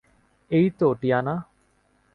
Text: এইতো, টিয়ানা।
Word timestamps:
এইতো, 0.51 0.87
টিয়ানা। 0.93 1.35